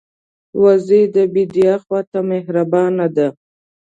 [0.61, 3.27] وزې د بیدیا خوا ته مهربانه ده